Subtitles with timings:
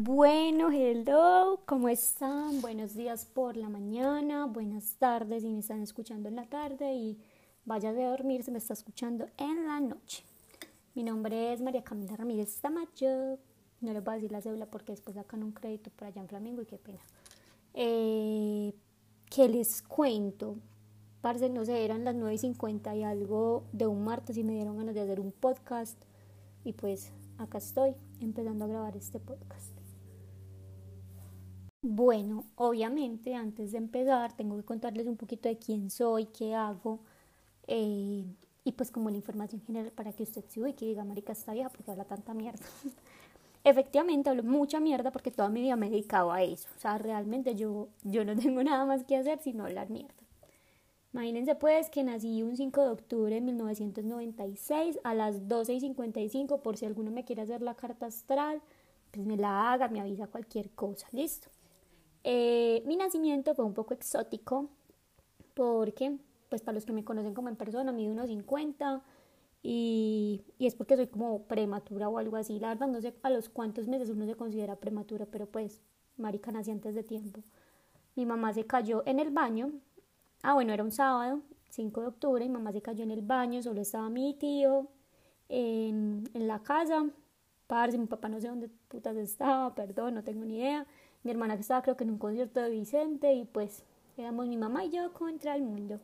[0.00, 2.60] Bueno, hello, ¿cómo están?
[2.60, 7.18] Buenos días por la mañana, buenas tardes si me están escuchando en la tarde y
[7.64, 10.22] vaya a dormir si me está escuchando en la noche.
[10.94, 13.40] Mi nombre es María Camila Ramírez Tamayo,
[13.80, 16.28] no les voy a decir la cédula porque después sacan un crédito por allá en
[16.28, 17.00] Flamengo y qué pena.
[17.74, 18.72] Eh,
[19.28, 20.58] ¿Qué les cuento?
[21.22, 24.52] Parce, no sé, eran las 9 y 50 y algo de un martes y me
[24.52, 26.00] dieron ganas de hacer un podcast
[26.62, 29.78] y pues acá estoy empezando a grabar este podcast.
[31.90, 36.98] Bueno, obviamente antes de empezar tengo que contarles un poquito de quién soy, qué hago
[37.66, 38.26] eh,
[38.62, 41.54] y pues como la información general para que usted se ubique y diga, marica, está
[41.54, 42.60] vieja porque habla tanta mierda.
[43.64, 46.68] Efectivamente hablo mucha mierda porque toda mi vida me he dedicado a eso.
[46.76, 50.12] O sea, realmente yo, yo no tengo nada más que hacer sino hablar mierda.
[51.14, 56.60] Imagínense pues que nací un 5 de octubre de 1996 a las 12 y 55
[56.60, 58.60] por si alguno me quiere hacer la carta astral,
[59.10, 61.48] pues me la haga, me avisa cualquier cosa, listo.
[62.30, 64.68] Eh, mi nacimiento fue un poco exótico
[65.54, 66.18] porque,
[66.50, 69.02] pues para los que me conocen como en persona, mido unos 50
[69.62, 72.60] y, y es porque soy como prematura o algo así.
[72.60, 75.80] La verdad no sé a los cuántos meses uno se considera prematura, pero pues
[76.18, 77.40] marica nací antes de tiempo.
[78.14, 79.72] Mi mamá se cayó en el baño.
[80.42, 83.62] Ah, bueno, era un sábado, 5 de octubre, mi mamá se cayó en el baño,
[83.62, 84.88] solo estaba mi tío
[85.48, 87.08] en, en la casa.
[87.66, 90.86] Parce, mi papá no sé dónde putas estaba, perdón, no tengo ni idea
[91.22, 93.84] mi hermana que estaba creo que en un concierto de Vicente y pues
[94.16, 96.00] éramos mi mamá y yo contra el mundo.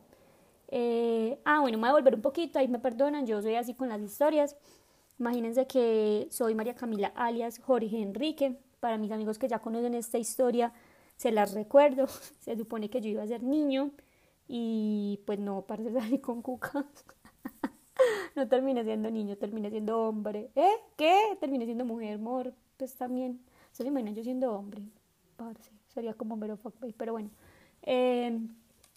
[0.69, 3.73] Eh, ah, bueno, me voy a volver un poquito, ahí me perdonan, yo soy así
[3.73, 4.55] con las historias.
[5.19, 8.57] Imagínense que soy María Camila alias Jorge Enrique.
[8.79, 10.73] Para mis amigos que ya conocen esta historia,
[11.15, 12.07] se las recuerdo.
[12.41, 13.91] Se supone que yo iba a ser niño
[14.47, 16.85] y pues no, parece salir con cuca.
[18.35, 20.51] no terminé siendo niño, terminé siendo hombre.
[20.55, 20.75] ¿Eh?
[20.97, 21.37] ¿Qué?
[21.39, 22.53] Terminé siendo mujer, amor.
[22.77, 23.39] Pues también.
[23.71, 24.83] Se lo yo siendo hombre
[25.87, 26.59] sería como mero
[26.97, 27.29] pero bueno.
[27.83, 28.39] Eh,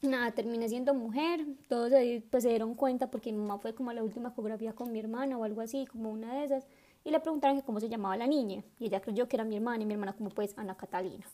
[0.03, 1.92] nada, terminé siendo mujer, todos
[2.31, 4.98] pues, se dieron cuenta porque mi mamá fue como a la última ecografía con mi
[5.00, 6.66] hermana o algo así, como una de esas,
[7.04, 9.56] y le preguntaron que cómo se llamaba la niña, y ella creyó que era mi
[9.56, 11.27] hermana, y mi hermana como pues Ana Catalina.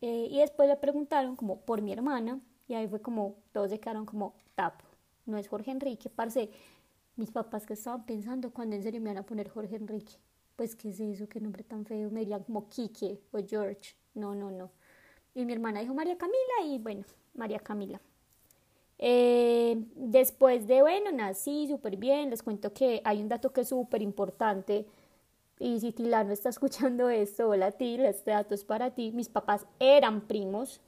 [0.00, 3.80] Eh, y después le preguntaron como por mi hermana, y ahí fue como, todos se
[3.80, 4.80] quedaron como, tap,
[5.24, 6.50] no es Jorge Enrique, parce,
[7.16, 10.14] mis papás que estaban pensando cuando en serio me van a poner Jorge Enrique,
[10.56, 14.50] pues qué es eso, qué nombre tan feo, me dirían como o George, no, no,
[14.50, 14.70] no.
[15.34, 18.00] Y mi hermana dijo María Camila y bueno, María Camila.
[18.98, 23.68] Eh, después de, bueno, nací súper bien, les cuento que hay un dato que es
[23.68, 24.86] súper importante.
[25.58, 29.66] Y si Tilano está escuchando esto, hola Til, este dato es para ti, mis papás
[29.78, 30.80] eran primos,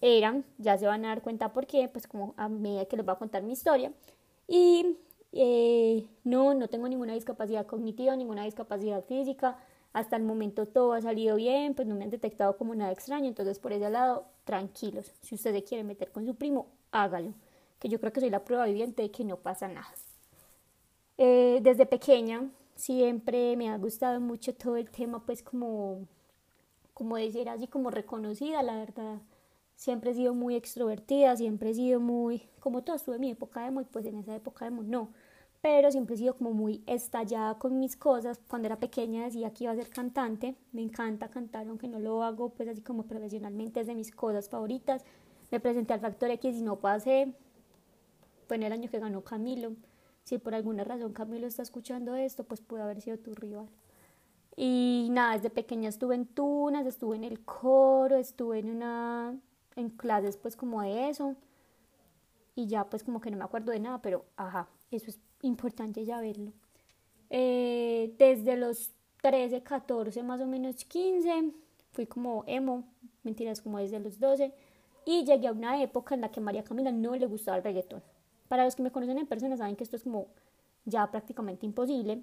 [0.00, 3.04] eran, ya se van a dar cuenta por qué, pues como a medida que les
[3.04, 3.92] voy a contar mi historia.
[4.46, 4.98] Y
[5.36, 9.58] eh, no, no tengo ninguna discapacidad cognitiva, ninguna discapacidad física,
[9.92, 13.26] hasta el momento todo ha salido bien, pues no me han detectado como nada extraño,
[13.26, 15.12] entonces por ese lado, tranquilos.
[15.22, 17.34] Si usted se quiere meter con su primo, hágalo,
[17.80, 19.88] que yo creo que soy la prueba viviente de que no pasa nada.
[21.18, 26.06] Eh, desde pequeña siempre me ha gustado mucho todo el tema, pues como,
[26.92, 29.18] como decir así, como reconocida, la verdad.
[29.76, 33.62] Siempre he sido muy extrovertida, siempre he sido muy, como todo, estuve en mi época
[33.62, 35.10] de emo y pues en esa época de emo no
[35.64, 38.38] pero siempre he sido como muy estallada con mis cosas.
[38.48, 42.22] Cuando era pequeña decía que iba a ser cantante, me encanta cantar, aunque no lo
[42.22, 45.06] hago pues así como profesionalmente, es de mis cosas favoritas.
[45.50, 47.32] Me presenté al Factor X y no pasé,
[48.46, 49.72] fue en el año que ganó Camilo.
[50.24, 53.70] Si por alguna razón Camilo está escuchando esto, pues puede haber sido tu rival.
[54.56, 59.34] Y nada, desde pequeña estuve en Tunas, estuve en el coro, estuve en una
[59.76, 61.36] en clases pues como de eso.
[62.54, 66.04] Y ya pues como que no me acuerdo de nada, pero ajá, eso es importante
[66.04, 66.52] ya verlo.
[67.30, 68.90] Eh, desde los
[69.22, 71.52] 13, 14, más o menos 15,
[71.92, 72.84] fui como emo,
[73.22, 74.52] mentiras, como desde los 12,
[75.06, 77.64] y llegué a una época en la que a María Camila no le gustaba el
[77.64, 78.02] reggaetón.
[78.48, 80.28] Para los que me conocen en persona saben que esto es como
[80.84, 82.22] ya prácticamente imposible.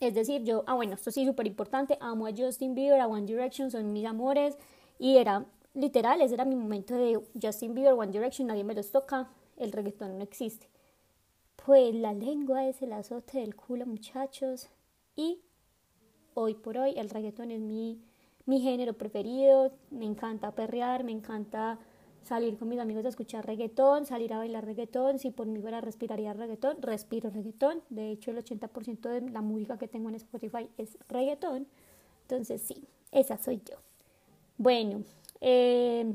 [0.00, 3.26] Es decir, yo, ah bueno, esto sí súper importante, amo a Justin Bieber, a One
[3.26, 4.56] Direction, son mis amores,
[4.98, 8.90] y era literal, ese era mi momento de Justin Bieber, One Direction, nadie me los
[8.90, 10.68] toca, el reggaetón no existe.
[11.64, 14.68] Pues la lengua es el azote del culo, muchachos.
[15.16, 15.40] Y
[16.34, 18.02] hoy por hoy el reggaetón es mi,
[18.44, 19.72] mi género preferido.
[19.90, 21.78] Me encanta perrear, me encanta
[22.22, 25.18] salir con mis amigos a escuchar reggaetón, salir a bailar reggaetón.
[25.18, 27.80] Si por mí fuera respiraría reggaetón, respiro reggaetón.
[27.88, 31.66] De hecho, el 80% de la música que tengo en Spotify es reggaetón.
[32.24, 33.76] Entonces, sí, esa soy yo.
[34.58, 35.02] Bueno,
[35.40, 36.12] eh,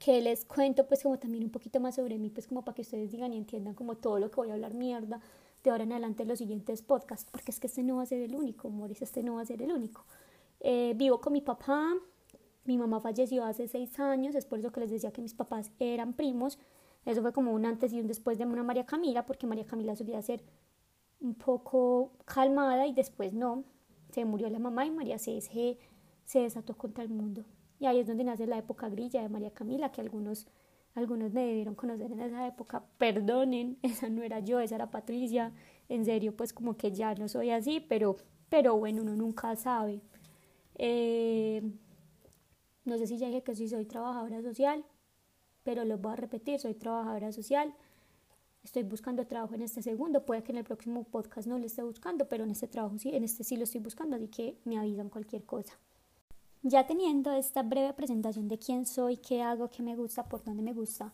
[0.00, 2.82] que les cuento pues como también un poquito más sobre mí, pues como para que
[2.82, 5.20] ustedes digan y entiendan como todo lo que voy a hablar mierda
[5.62, 8.06] de ahora en adelante en los siguientes podcasts, porque es que este no va a
[8.06, 10.06] ser el único, Moris, este no va a ser el único.
[10.60, 11.94] Eh, vivo con mi papá,
[12.64, 15.70] mi mamá falleció hace seis años, es por eso que les decía que mis papás
[15.78, 16.58] eran primos.
[17.04, 19.94] Eso fue como un antes y un después de una María Camila, porque María Camila
[19.96, 20.42] solía ser
[21.20, 23.64] un poco calmada y después no.
[24.12, 27.44] Se murió la mamá y María se, se desató contra el mundo.
[27.80, 30.46] Y ahí es donde nace la época grilla de María Camila, que algunos,
[30.94, 32.84] algunos me debieron conocer en esa época.
[32.98, 35.52] Perdonen, esa no era yo, esa era Patricia.
[35.88, 38.16] En serio, pues como que ya no soy así, pero,
[38.50, 40.02] pero bueno, uno nunca sabe.
[40.76, 41.62] Eh,
[42.84, 44.84] no sé si ya dije que sí soy trabajadora social,
[45.62, 47.74] pero lo voy a repetir, soy trabajadora social.
[48.62, 51.82] Estoy buscando trabajo en este segundo, puede que en el próximo podcast no lo esté
[51.82, 54.78] buscando, pero en este trabajo sí, en este sí lo estoy buscando, así que me
[54.78, 55.78] avisan cualquier cosa.
[56.62, 60.62] Ya teniendo esta breve presentación de quién soy, qué hago, qué me gusta, por dónde
[60.62, 61.12] me gusta,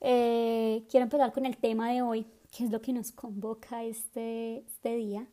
[0.00, 4.58] eh, quiero empezar con el tema de hoy, que es lo que nos convoca este,
[4.58, 5.28] este día,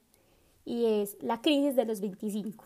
[0.65, 2.65] y es la crisis de los 25.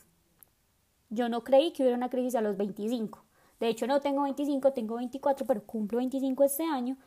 [1.09, 3.23] Yo no creí que hubiera una crisis a los 25.
[3.59, 6.97] De hecho, no tengo 25, tengo 24, pero cumplo 25 este año.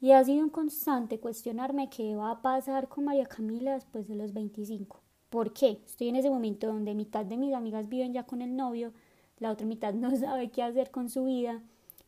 [0.00, 4.16] Y ha sido un constante cuestionarme qué va a pasar con María Camila después de
[4.16, 5.00] los 25.
[5.32, 5.80] ¿Por qué?
[5.86, 8.92] Estoy en ese momento donde mitad de mis amigas viven ya con el novio,
[9.38, 11.62] la otra mitad no sabe qué hacer con su vida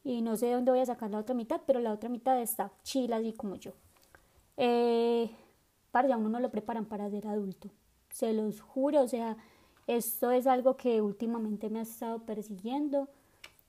[0.05, 2.39] y no sé de dónde voy a sacar la otra mitad, pero la otra mitad
[2.39, 3.73] está chila así como yo.
[4.59, 5.31] Eh,
[5.91, 7.71] para ya uno no lo preparan para ser adulto,
[8.11, 9.39] se los juro, o sea,
[9.87, 13.09] esto es algo que últimamente me ha estado persiguiendo,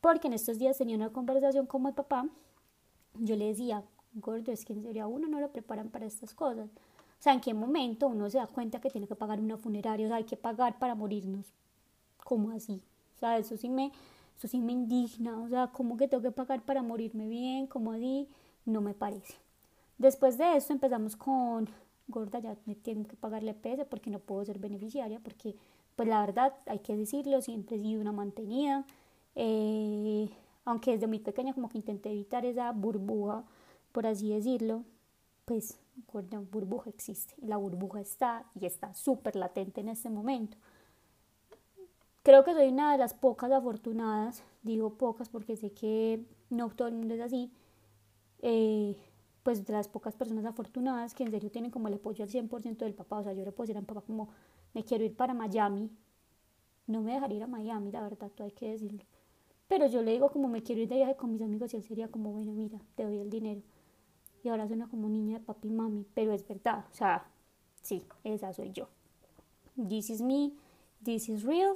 [0.01, 2.27] porque en estos días tenía una conversación con mi papá,
[3.19, 3.85] yo le decía,
[4.15, 6.69] gordo, es que en serio a uno no lo preparan para estas cosas.
[7.25, 10.05] Sea, ¿en qué momento uno se da cuenta que tiene que pagar una funeraria?
[10.05, 11.55] O sea, hay que pagar para morirnos.
[12.23, 12.83] ¿Cómo así?
[13.15, 13.91] O sea, eso sí me,
[14.37, 15.41] eso sí me indigna.
[15.41, 17.65] O sea, ¿cómo que tengo que pagar para morirme bien?
[17.65, 18.29] ¿Cómo así?
[18.63, 19.33] No me parece.
[19.97, 21.67] Después de esto empezamos con,
[22.07, 25.55] gorda, ya me tengo que pagarle PS porque no puedo ser beneficiaria, porque,
[25.95, 28.85] pues la verdad, hay que decirlo, siempre he sido una mantenida.
[29.33, 30.29] Eh,
[30.63, 33.43] aunque desde muy pequeña como que intenté evitar esa burbuja,
[33.91, 34.83] por así decirlo,
[35.45, 35.79] pues
[36.31, 40.57] la burbuja existe y la burbuja está y está súper latente en este momento.
[42.23, 46.87] Creo que soy una de las pocas afortunadas, digo pocas porque sé que no todo
[46.87, 47.51] el mundo es así,
[48.41, 48.97] eh,
[49.43, 52.77] pues de las pocas personas afortunadas que en serio tienen como el apoyo al 100%
[52.77, 54.29] del papá, o sea, yo le puedo decir a mi papá como,
[54.73, 55.91] me quiero ir para Miami,
[56.87, 59.03] no me dejaría ir a Miami, la verdad, tú hay que decirlo.
[59.67, 61.83] Pero yo le digo como me quiero ir de viaje con mis amigos y él
[61.83, 63.61] sería como, bueno, mira, te doy el dinero
[64.45, 67.25] y ahora suena como niña de papi y mami, pero es verdad, o sea,
[67.81, 68.87] sí, esa soy yo.
[69.75, 70.51] This is me,
[71.03, 71.75] this is real,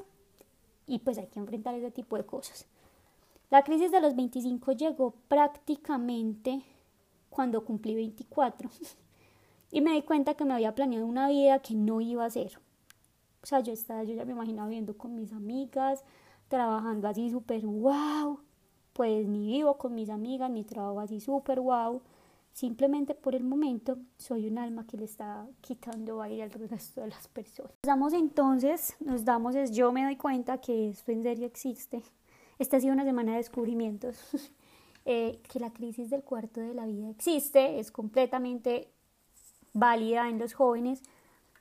[0.85, 2.67] y pues hay que enfrentar ese tipo de cosas.
[3.49, 6.61] La crisis de los 25 llegó prácticamente
[7.29, 8.69] cuando cumplí 24
[9.71, 12.59] y me di cuenta que me había planeado una vida que no iba a hacer.
[13.41, 16.03] O sea, yo, estaba, yo ya me imaginaba viendo con mis amigas,
[16.47, 18.39] trabajando así súper wow.
[18.93, 22.01] Pues ni vivo con mis amigas, ni trabajo así súper wow.
[22.53, 27.07] Simplemente por el momento soy un alma que le está quitando aire al resto de
[27.07, 27.73] las personas.
[27.83, 32.03] Damos entonces, nos damos, es, yo me doy cuenta que esto en serio existe.
[32.57, 34.17] Esta ha sido una semana de descubrimientos.
[35.05, 38.91] eh, que la crisis del cuarto de la vida existe, es completamente
[39.73, 41.01] válida en los jóvenes.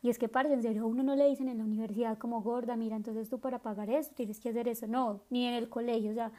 [0.02, 2.42] Y es que, parce, en serio, a uno no le dicen en la universidad como
[2.42, 4.86] gorda, mira, entonces tú para pagar eso tienes que hacer eso.
[4.86, 6.10] No, ni en el colegio.
[6.10, 6.30] O sea,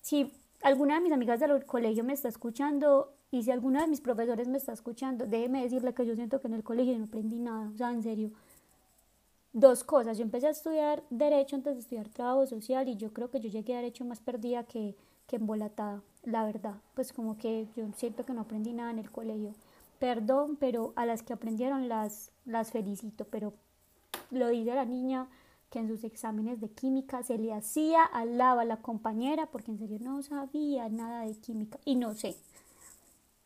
[0.00, 4.00] si alguna de mis amigas del colegio me está escuchando, y si alguno de mis
[4.00, 7.38] profesores me está escuchando, déjeme decirle que yo siento que en el colegio no aprendí
[7.38, 8.30] nada, o sea, en serio.
[9.52, 13.30] Dos cosas, yo empecé a estudiar Derecho antes de estudiar Trabajo Social y yo creo
[13.30, 14.94] que yo llegué a Derecho más perdida que,
[15.26, 16.74] que embolatada, la verdad.
[16.94, 19.54] Pues como que yo siento que no aprendí nada en el colegio.
[19.98, 23.52] Perdón, pero a las que aprendieron las, las felicito, pero
[24.30, 25.28] lo dice la niña
[25.70, 29.70] que en sus exámenes de química se le hacía al lado a la compañera porque
[29.70, 32.36] en serio no sabía nada de química y no sé,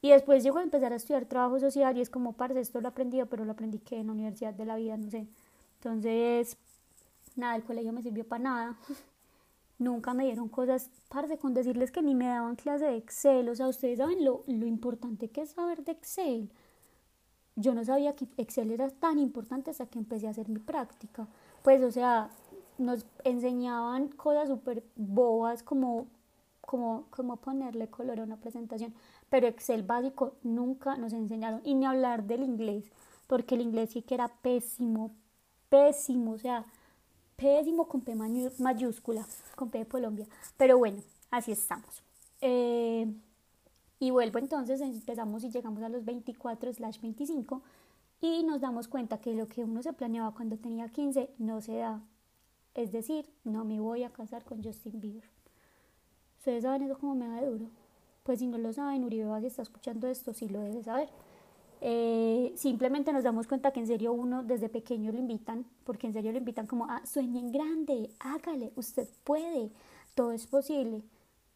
[0.02, 2.88] y después llego a empezar a estudiar trabajo social y es como, parce, esto lo
[2.88, 5.28] aprendido, pero lo aprendí que en la universidad de la vida, no sé.
[5.76, 6.56] Entonces,
[7.37, 8.76] nada, el colegio me sirvió para nada.
[9.78, 13.49] Nunca me dieron cosas, parce, con decirles que ni me daban clase de Excel.
[13.49, 16.50] O sea, ustedes saben lo, lo importante que es saber de Excel.
[17.54, 21.28] Yo no sabía que Excel era tan importante hasta que empecé a hacer mi práctica.
[21.62, 22.28] Pues, o sea,
[22.76, 26.09] nos enseñaban cosas súper bobas como,
[26.61, 28.94] como, como ponerle color a una presentación
[29.33, 32.85] pero Excel básico nunca nos enseñaron y ni hablar del inglés,
[33.27, 35.11] porque el inglés sí que era pésimo,
[35.71, 36.67] pésimo, o sea,
[37.35, 40.27] pésimo con P mayúscula, con P de Colombia,
[40.59, 42.03] pero bueno, así estamos.
[42.43, 43.11] Eh,
[44.01, 47.62] y vuelvo entonces, empezamos y llegamos a los 24 slash 25
[48.21, 51.77] y nos damos cuenta que lo que uno se planeaba cuando tenía 15 no se
[51.77, 52.03] da.
[52.75, 55.25] Es decir, no me voy a casar con Justin Bieber.
[56.37, 57.71] ¿Ustedes saben eso como me da duro?
[58.23, 61.09] Pues si no lo saben, Uribe Valle está escuchando esto, sí lo debe saber.
[61.81, 66.12] Eh, simplemente nos damos cuenta que en serio uno desde pequeño lo invitan, porque en
[66.12, 69.73] serio lo invitan como, ah, sueñen grande, hágale, usted puede,
[70.14, 71.02] todo es posible.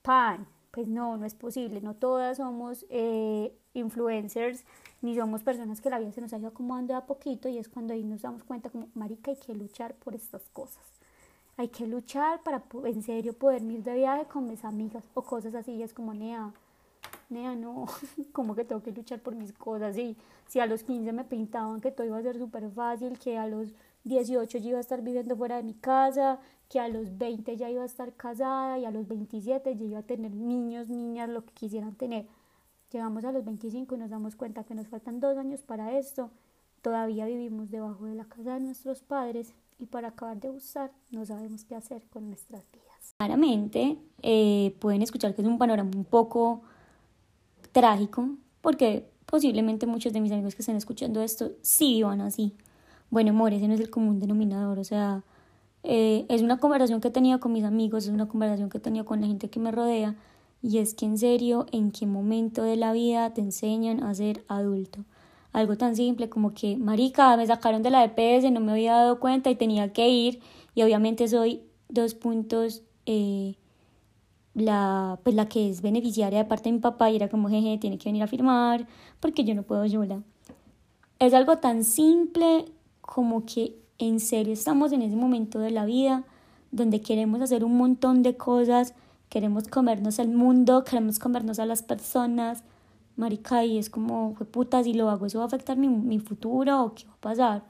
[0.03, 4.65] Pan, pues no, no es posible, no todas somos eh, influencers,
[5.01, 7.69] ni somos personas que la vida se nos ha ido acomodando a poquito y es
[7.69, 10.96] cuando ahí nos damos cuenta como, marica, hay que luchar por estas cosas.
[11.59, 15.55] Hay que luchar para en serio poder ir de viaje con mis amigas o cosas
[15.55, 16.53] así, y es como, nea,
[17.31, 17.87] nea, no,
[18.33, 19.97] como que tengo que luchar por mis cosas.
[19.97, 23.39] Y si a los 15 me pintaban que todo iba a ser súper fácil, que
[23.39, 23.73] a los
[24.05, 27.71] 18 yo iba a estar viviendo fuera de mi casa, que a los 20 ya
[27.71, 31.45] iba a estar casada y a los 27 ya iba a tener niños, niñas, lo
[31.45, 32.27] que quisieran tener.
[32.93, 36.31] Llegamos a los 25 y nos damos cuenta que nos faltan dos años para esto.
[36.83, 41.25] Todavía vivimos debajo de la casa de nuestros padres y para acabar de usar no
[41.25, 43.15] sabemos qué hacer con nuestras vidas.
[43.19, 46.63] Claramente eh, pueden escuchar que es un panorama un poco
[47.73, 48.31] trágico,
[48.61, 52.55] porque posiblemente muchos de mis amigos que estén escuchando esto sí van así.
[53.11, 55.23] Bueno, amor, ese no es el común denominador, o sea,
[55.83, 58.81] eh, es una conversación que he tenido con mis amigos, es una conversación que he
[58.81, 60.17] tenido con la gente que me rodea,
[60.63, 64.45] y es que en serio, ¿en qué momento de la vida te enseñan a ser
[64.49, 65.05] adulto?
[65.57, 69.19] Algo tan simple como que, marica, me sacaron de la EPS, no me había dado
[69.19, 70.41] cuenta y tenía que ir,
[70.75, 73.55] y obviamente soy dos puntos eh,
[74.53, 77.79] la, pues la que es beneficiaria de parte de mi papá y era como, jeje,
[77.79, 78.87] tiene que venir a firmar
[79.19, 80.23] porque yo no puedo sola.
[81.19, 82.67] Es algo tan simple
[83.01, 86.25] como que en serio estamos en ese momento de la vida
[86.71, 88.93] donde queremos hacer un montón de cosas,
[89.31, 92.63] queremos comernos el mundo, queremos comernos a las personas,
[93.17, 96.85] marica, y es como, puta, si lo hago, ¿eso va a afectar mi, mi futuro
[96.85, 97.63] o qué va a pasar?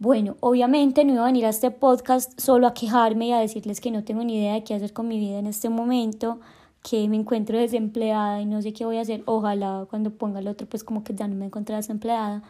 [0.00, 3.82] Bueno, obviamente no iba a venir a este podcast solo a quejarme y a decirles
[3.82, 6.40] que no tengo ni idea de qué hacer con mi vida en este momento,
[6.82, 9.22] que me encuentro desempleada y no sé qué voy a hacer.
[9.26, 12.42] Ojalá cuando ponga el otro, pues como que ya no me encuentre desempleada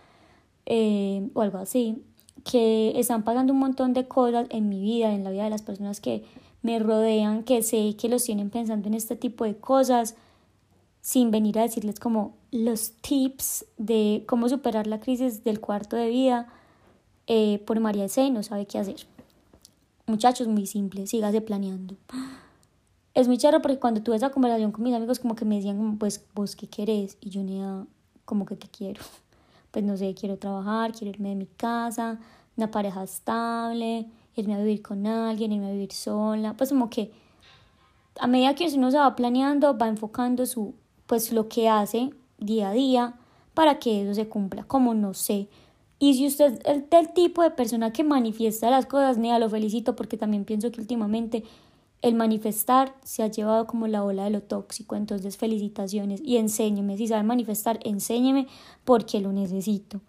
[0.64, 2.04] eh, o algo así.
[2.44, 5.62] Que están pasando un montón de cosas en mi vida, en la vida de las
[5.62, 6.24] personas que
[6.62, 10.14] me rodean, que sé que los tienen pensando en este tipo de cosas,
[11.00, 16.08] sin venir a decirles como los tips de cómo superar la crisis del cuarto de
[16.08, 16.48] vida
[17.26, 18.30] eh, por María C.
[18.30, 19.06] no sabe qué hacer.
[20.06, 21.96] Muchachos, muy simple, sígase planeando.
[23.14, 25.98] Es muy charro porque cuando tuve esa conversación con mis amigos como que me decían
[25.98, 27.62] pues vos qué querés y yo ni
[28.24, 29.02] como que qué quiero.
[29.70, 32.18] Pues no sé, quiero trabajar, quiero irme de mi casa,
[32.56, 37.12] una pareja estable, irme a vivir con alguien, irme a vivir sola, pues como que
[38.18, 40.74] a medida que uno se va planeando, va enfocando su
[41.10, 43.14] pues lo que hace día a día
[43.52, 45.48] para que eso se cumpla, como no sé,
[45.98, 49.96] y si usted es del tipo de persona que manifiesta las cosas, nea, lo felicito
[49.96, 51.42] porque también pienso que últimamente
[52.00, 54.94] el manifestar se ha llevado como la ola de lo tóxico.
[54.94, 56.96] Entonces, felicitaciones y enséñeme.
[56.96, 58.46] Si sabe manifestar, enséñeme
[58.84, 60.00] porque lo necesito.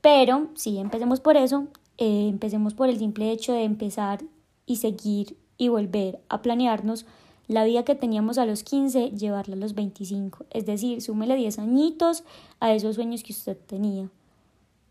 [0.00, 1.68] Pero, sí, empecemos por eso.
[1.96, 4.22] Eh, empecemos por el simple hecho de empezar
[4.66, 7.06] y seguir y volver a planearnos
[7.50, 10.46] la vida que teníamos a los 15, llevarla a los 25.
[10.50, 12.22] Es decir, súmele 10 añitos
[12.60, 14.08] a esos sueños que usted tenía.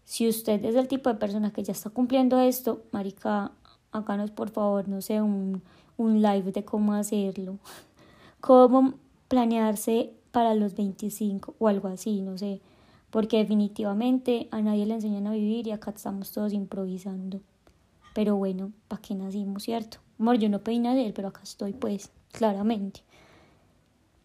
[0.03, 3.53] Si usted es el tipo de persona que ya está cumpliendo esto, marica,
[3.93, 5.61] háganos por favor, no sé, un,
[5.95, 7.59] un live de cómo hacerlo.
[8.41, 8.93] Cómo
[9.27, 12.61] planearse para los 25 o algo así, no sé.
[13.09, 17.41] Porque definitivamente a nadie le enseñan a vivir y acá estamos todos improvisando.
[18.19, 19.99] Pero bueno, ¿para qué nacimos, cierto?
[20.19, 22.99] Amor, yo no pedí nacer, pero acá estoy, pues, claramente.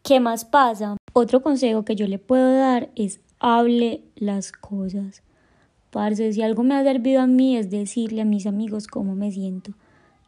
[0.03, 0.97] ¿Qué más pasa?
[1.13, 5.23] Otro consejo que yo le puedo dar es hable las cosas.
[5.93, 9.31] Parce, si algo me ha servido a mí es decirle a mis amigos cómo me
[9.31, 9.75] siento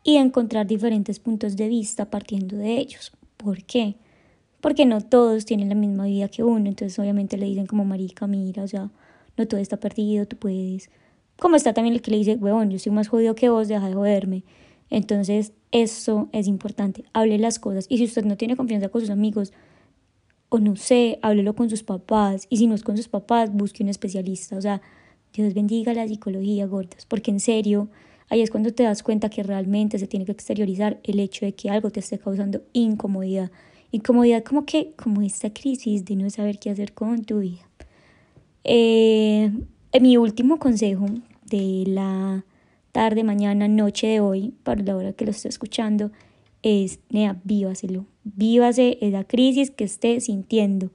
[0.05, 3.11] y encontrar diferentes puntos de vista partiendo de ellos.
[3.37, 3.97] ¿Por qué?
[4.61, 8.29] Porque no todos tienen la misma vida que uno, entonces obviamente le dicen como marica,
[8.29, 8.93] mira, o sea,
[9.37, 10.89] no todo está perdido, tú puedes.
[11.39, 13.89] Como está también el que le dice, huevón, yo soy más jodido que vos, deja
[13.89, 14.45] de joderme.
[14.91, 17.05] Entonces, eso es importante.
[17.13, 17.87] Hable las cosas.
[17.89, 19.53] Y si usted no tiene confianza con sus amigos,
[20.49, 22.47] o no sé, háblelo con sus papás.
[22.49, 24.57] Y si no es con sus papás, busque un especialista.
[24.57, 24.81] O sea,
[25.33, 27.89] Dios bendiga la psicología, gordas, porque en serio,
[28.29, 31.53] ahí es cuando te das cuenta que realmente se tiene que exteriorizar el hecho de
[31.55, 33.51] que algo te esté causando incomodidad.
[33.91, 37.69] Incomodidad como que, como esta crisis de no saber qué hacer con tu vida.
[38.65, 39.53] Eh,
[40.01, 41.07] mi último consejo
[41.49, 42.45] de la
[42.93, 46.11] tarde, mañana, noche de hoy, para la hora que lo estoy escuchando,
[46.63, 48.07] es, nea, vívaselo.
[48.25, 50.91] Vívase esa crisis que esté sintiendo.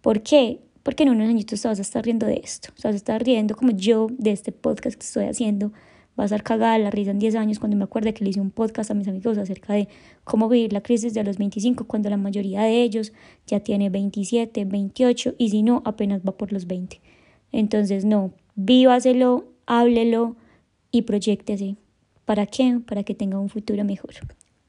[0.00, 0.60] ¿Por qué?
[0.82, 3.22] porque en unos añitos te vas a estar riendo de esto, sea, vas a estar
[3.22, 5.70] riendo como yo de este podcast que estoy haciendo,
[6.18, 8.40] va a estar cagada la risa en 10 años cuando me acuerde que le hice
[8.40, 9.88] un podcast a mis amigos acerca de
[10.24, 13.12] cómo vivir la crisis de los 25 cuando la mayoría de ellos
[13.46, 17.00] ya tiene 27, 28 y si no, apenas va por los 20.
[17.52, 20.36] Entonces, no, vívaselo, háblelo
[20.90, 21.76] y proyectese.
[22.24, 22.80] ¿Para qué?
[22.86, 24.14] Para que tenga un futuro mejor.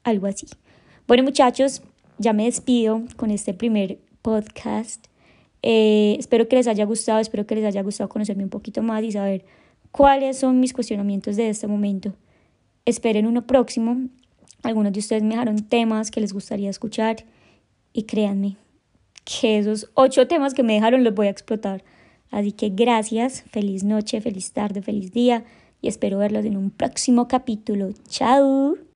[0.02, 0.46] Algo así.
[1.06, 1.82] Bueno, muchachos,
[2.18, 5.06] ya me despido con este primer podcast.
[5.62, 9.02] Eh, espero que les haya gustado, espero que les haya gustado conocerme un poquito más
[9.02, 9.44] y saber
[9.90, 12.14] cuáles son mis cuestionamientos de este momento.
[12.84, 14.08] Esperen uno próximo.
[14.62, 17.24] Algunos de ustedes me dejaron temas que les gustaría escuchar
[17.92, 18.56] y créanme
[19.24, 21.82] que esos ocho temas que me dejaron los voy a explotar.
[22.34, 25.44] Así que gracias, feliz noche, feliz tarde, feliz día
[25.80, 27.90] y espero verlos en un próximo capítulo.
[28.08, 28.74] Chao.